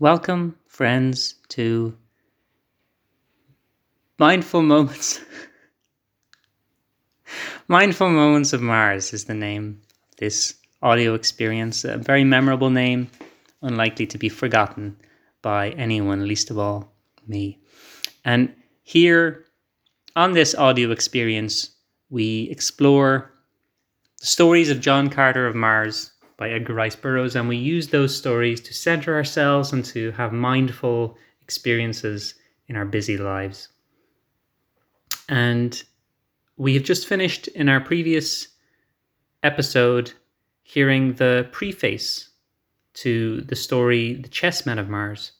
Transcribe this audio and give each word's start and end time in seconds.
Welcome, 0.00 0.56
friends, 0.66 1.34
to 1.50 1.94
Mindful 4.18 4.62
Moments. 4.62 5.20
Mindful 7.68 8.08
Moments 8.08 8.54
of 8.54 8.62
Mars 8.62 9.12
is 9.12 9.26
the 9.26 9.34
name 9.34 9.82
of 10.10 10.16
this 10.16 10.54
audio 10.80 11.12
experience. 11.12 11.84
A 11.84 11.98
very 11.98 12.24
memorable 12.24 12.70
name, 12.70 13.10
unlikely 13.60 14.06
to 14.06 14.16
be 14.16 14.30
forgotten 14.30 14.96
by 15.42 15.72
anyone, 15.72 16.26
least 16.26 16.48
of 16.48 16.56
all 16.56 16.94
me. 17.26 17.58
And 18.24 18.54
here 18.82 19.44
on 20.16 20.32
this 20.32 20.54
audio 20.54 20.92
experience, 20.92 21.72
we 22.08 22.48
explore 22.50 23.30
the 24.18 24.26
stories 24.26 24.70
of 24.70 24.80
John 24.80 25.10
Carter 25.10 25.46
of 25.46 25.54
Mars 25.54 26.09
by 26.40 26.50
Edgar 26.50 26.72
Rice 26.72 26.96
Burroughs, 26.96 27.36
and 27.36 27.46
we 27.46 27.58
use 27.58 27.88
those 27.88 28.16
stories 28.16 28.62
to 28.62 28.72
center 28.72 29.14
ourselves 29.14 29.74
and 29.74 29.84
to 29.84 30.10
have 30.12 30.32
mindful 30.32 31.18
experiences 31.42 32.34
in 32.66 32.76
our 32.76 32.86
busy 32.86 33.18
lives. 33.18 33.68
And 35.28 35.80
we 36.56 36.72
have 36.74 36.82
just 36.82 37.06
finished 37.06 37.48
in 37.48 37.68
our 37.68 37.80
previous 37.80 38.48
episode 39.42 40.12
hearing 40.62 41.12
the 41.12 41.46
preface 41.52 42.30
to 42.94 43.42
the 43.42 43.56
story 43.56 44.14
The 44.14 44.28
Chessmen 44.30 44.78
of 44.78 44.88
Mars. 44.88 45.32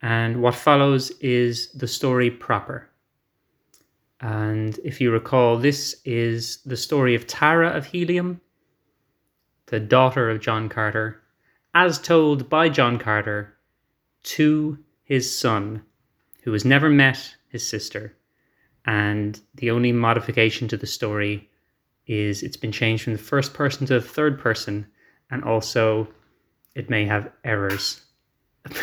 And 0.00 0.40
what 0.40 0.54
follows 0.54 1.10
is 1.20 1.70
the 1.72 1.88
story 1.88 2.30
proper. 2.30 2.88
And 4.22 4.78
if 4.82 4.98
you 4.98 5.10
recall, 5.10 5.58
this 5.58 6.00
is 6.06 6.62
the 6.64 6.76
story 6.78 7.14
of 7.14 7.26
Tara 7.26 7.68
of 7.68 7.84
Helium, 7.84 8.40
the 9.66 9.80
daughter 9.80 10.30
of 10.30 10.40
John 10.40 10.68
Carter, 10.68 11.22
as 11.74 11.98
told 11.98 12.48
by 12.48 12.68
John 12.68 12.98
Carter 12.98 13.56
to 14.24 14.78
his 15.04 15.36
son, 15.36 15.82
who 16.42 16.52
has 16.52 16.64
never 16.64 16.88
met 16.88 17.34
his 17.48 17.66
sister. 17.66 18.16
And 18.86 19.40
the 19.54 19.70
only 19.70 19.92
modification 19.92 20.68
to 20.68 20.76
the 20.76 20.86
story 20.86 21.48
is 22.06 22.42
it's 22.42 22.56
been 22.56 22.72
changed 22.72 23.04
from 23.04 23.14
the 23.14 23.18
first 23.18 23.54
person 23.54 23.86
to 23.86 23.94
the 23.94 24.00
third 24.00 24.38
person, 24.38 24.86
and 25.30 25.42
also 25.42 26.08
it 26.74 26.90
may 26.90 27.04
have 27.06 27.32
errors. 27.44 28.02
it 28.66 28.76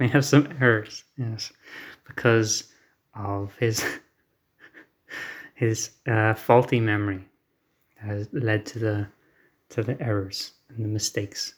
may 0.00 0.08
have 0.08 0.24
some 0.24 0.48
errors, 0.60 1.04
yes, 1.16 1.52
because 2.06 2.64
of 3.14 3.54
his 3.58 3.84
his 5.54 5.90
uh, 6.08 6.34
faulty 6.34 6.80
memory 6.80 7.24
that 7.96 8.06
has 8.06 8.28
led 8.32 8.66
to 8.66 8.78
the 8.80 9.06
to 9.70 9.82
the 9.82 10.00
errors 10.00 10.52
and 10.68 10.84
the 10.84 10.88
mistakes 10.88 11.54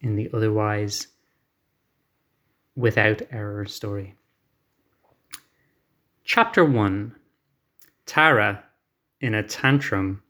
in 0.00 0.16
the 0.16 0.30
otherwise 0.32 1.08
without 2.76 3.22
error 3.30 3.66
story. 3.66 4.14
Chapter 6.24 6.64
1 6.64 7.14
Tara 8.06 8.64
in 9.20 9.34
a 9.34 9.42
tantrum. 9.42 10.22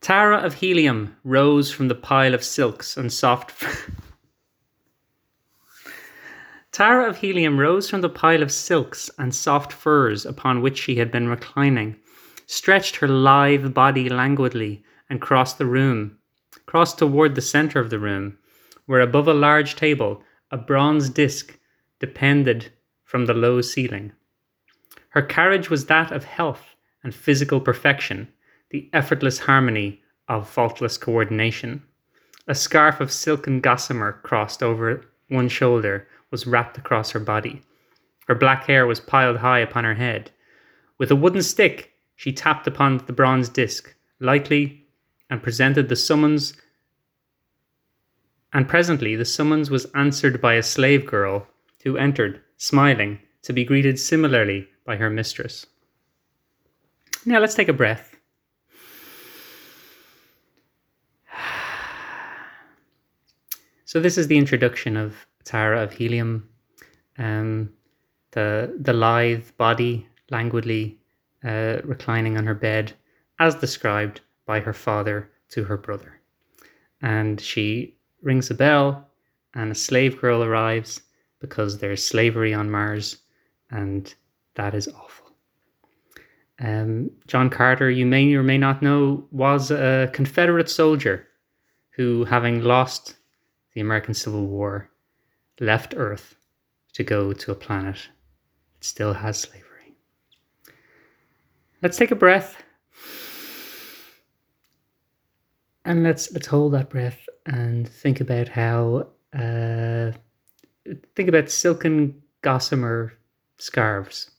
Tara 0.00 0.38
of 0.38 0.54
Helium 0.54 1.16
rose 1.24 1.70
from 1.70 1.88
the 1.88 1.94
pile 1.94 2.34
of 2.34 2.44
silks 2.44 2.96
and 2.96 3.12
soft. 3.12 3.64
Tara 6.72 7.08
of 7.08 7.18
Helium 7.18 7.58
rose 7.58 7.88
from 7.88 8.02
the 8.02 8.08
pile 8.08 8.42
of 8.42 8.52
silks 8.52 9.10
and 9.18 9.34
soft 9.34 9.72
furs 9.72 10.26
upon 10.26 10.60
which 10.60 10.78
she 10.78 10.96
had 10.96 11.10
been 11.10 11.28
reclining, 11.28 11.96
stretched 12.46 12.96
her 12.96 13.08
lithe 13.08 13.72
body 13.72 14.08
languidly, 14.08 14.84
and 15.08 15.20
crossed 15.20 15.58
the 15.58 15.66
room, 15.66 16.18
crossed 16.66 16.98
toward 16.98 17.34
the 17.34 17.40
centre 17.40 17.80
of 17.80 17.90
the 17.90 17.98
room, 17.98 18.38
where 18.86 19.00
above 19.00 19.28
a 19.28 19.34
large 19.34 19.76
table 19.76 20.22
a 20.50 20.56
bronze 20.56 21.10
disc 21.10 21.58
depended 21.98 22.72
from 23.04 23.26
the 23.26 23.34
low 23.34 23.60
ceiling. 23.60 24.12
Her 25.10 25.22
carriage 25.22 25.70
was 25.70 25.86
that 25.86 26.12
of 26.12 26.24
health 26.24 26.74
and 27.02 27.14
physical 27.14 27.60
perfection, 27.60 28.28
the 28.70 28.90
effortless 28.92 29.38
harmony 29.40 30.02
of 30.28 30.48
faultless 30.48 30.98
coordination. 30.98 31.82
A 32.48 32.54
scarf 32.54 33.00
of 33.00 33.12
silken 33.12 33.60
gossamer 33.60 34.20
crossed 34.22 34.62
over 34.62 35.04
one 35.28 35.48
shoulder 35.48 36.06
was 36.30 36.46
wrapped 36.46 36.78
across 36.78 37.10
her 37.10 37.20
body. 37.20 37.62
Her 38.28 38.34
black 38.34 38.64
hair 38.64 38.86
was 38.86 39.00
piled 39.00 39.38
high 39.38 39.60
upon 39.60 39.84
her 39.84 39.94
head. 39.94 40.30
With 40.98 41.10
a 41.10 41.16
wooden 41.16 41.42
stick, 41.42 41.92
she 42.14 42.32
tapped 42.32 42.66
upon 42.66 42.98
the 43.06 43.12
bronze 43.12 43.48
disc, 43.48 43.94
lightly, 44.20 44.85
and 45.30 45.42
presented 45.42 45.88
the 45.88 45.96
summons. 45.96 46.54
And 48.52 48.68
presently 48.68 49.16
the 49.16 49.24
summons 49.24 49.70
was 49.70 49.86
answered 49.94 50.40
by 50.40 50.54
a 50.54 50.62
slave 50.62 51.06
girl 51.06 51.46
who 51.82 51.96
entered, 51.96 52.40
smiling, 52.56 53.20
to 53.42 53.52
be 53.52 53.64
greeted 53.64 53.98
similarly 53.98 54.68
by 54.84 54.96
her 54.96 55.10
mistress. 55.10 55.66
Now 57.24 57.40
let's 57.40 57.54
take 57.54 57.68
a 57.68 57.72
breath. 57.72 58.16
So 63.88 64.00
this 64.00 64.18
is 64.18 64.26
the 64.26 64.36
introduction 64.36 64.96
of 64.96 65.14
Tara 65.44 65.80
of 65.80 65.92
Helium, 65.92 66.48
um, 67.18 67.72
the 68.32 68.74
the 68.80 68.92
lithe 68.92 69.46
body 69.56 70.08
languidly 70.28 70.98
uh, 71.44 71.78
reclining 71.84 72.36
on 72.36 72.44
her 72.46 72.54
bed, 72.54 72.92
as 73.38 73.54
described 73.54 74.20
by 74.46 74.60
her 74.60 74.72
father 74.72 75.30
to 75.50 75.64
her 75.64 75.76
brother. 75.76 76.20
And 77.02 77.40
she 77.40 77.96
rings 78.22 78.50
a 78.50 78.54
bell, 78.54 79.08
and 79.54 79.70
a 79.70 79.74
slave 79.74 80.20
girl 80.20 80.42
arrives 80.42 81.02
because 81.40 81.78
there's 81.78 82.04
slavery 82.04 82.54
on 82.54 82.70
Mars, 82.70 83.18
and 83.70 84.12
that 84.54 84.74
is 84.74 84.88
awful. 84.88 85.26
Um, 86.58 87.10
John 87.26 87.50
Carter, 87.50 87.90
you 87.90 88.06
may 88.06 88.34
or 88.34 88.42
may 88.42 88.56
not 88.58 88.82
know, 88.82 89.26
was 89.30 89.70
a 89.70 90.10
Confederate 90.12 90.70
soldier 90.70 91.26
who, 91.90 92.24
having 92.24 92.62
lost 92.62 93.16
the 93.74 93.80
American 93.80 94.14
Civil 94.14 94.46
War, 94.46 94.90
left 95.60 95.94
Earth 95.96 96.36
to 96.94 97.04
go 97.04 97.32
to 97.32 97.52
a 97.52 97.54
planet 97.54 97.96
that 98.74 98.84
still 98.84 99.12
has 99.12 99.38
slavery. 99.38 99.94
Let's 101.82 101.98
take 101.98 102.10
a 102.10 102.16
breath. 102.16 102.62
And 105.86 106.02
let's 106.02 106.32
let's 106.32 106.48
hold 106.48 106.72
that 106.72 106.90
breath 106.90 107.28
and 107.46 107.88
think 107.88 108.20
about 108.20 108.48
how 108.48 109.06
uh, 109.32 110.10
think 111.14 111.28
about 111.28 111.48
silken 111.48 112.20
gossamer 112.42 113.12
scarves. 113.58 114.30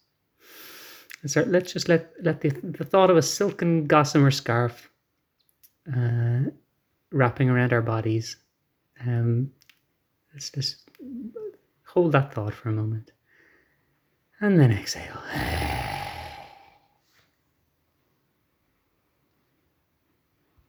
And 1.22 1.32
So 1.32 1.44
let's 1.44 1.72
just 1.72 1.88
let 1.88 2.12
let 2.22 2.42
the, 2.42 2.50
the 2.50 2.84
thought 2.84 3.10
of 3.10 3.16
a 3.16 3.22
silken 3.22 3.88
gossamer 3.88 4.30
scarf 4.30 4.90
uh, 5.96 6.52
wrapping 7.14 7.50
around 7.50 7.72
our 7.72 7.82
bodies. 7.82 8.36
Um, 9.00 9.52
let's 10.34 10.50
just 10.50 10.90
hold 11.86 12.12
that 12.12 12.34
thought 12.34 12.54
for 12.54 12.68
a 12.68 12.74
moment, 12.74 13.14
and 14.42 14.60
then 14.60 14.74
exhale. 14.74 15.24